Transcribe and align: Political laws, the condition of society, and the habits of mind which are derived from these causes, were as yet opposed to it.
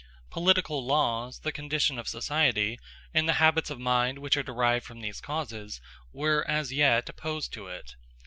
Political 0.31 0.83
laws, 0.83 1.41
the 1.41 1.51
condition 1.51 1.99
of 1.99 2.07
society, 2.07 2.79
and 3.13 3.29
the 3.29 3.33
habits 3.33 3.69
of 3.69 3.79
mind 3.79 4.17
which 4.17 4.35
are 4.35 4.41
derived 4.41 4.83
from 4.83 5.01
these 5.01 5.21
causes, 5.21 5.79
were 6.11 6.43
as 6.49 6.73
yet 6.73 7.07
opposed 7.07 7.53
to 7.53 7.67
it. 7.67 7.93